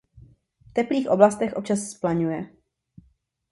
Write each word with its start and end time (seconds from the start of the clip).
V 0.69 0.73
teplých 0.73 1.09
oblastech 1.09 1.53
občas 1.53 1.79
zplaňuje. 1.79 2.47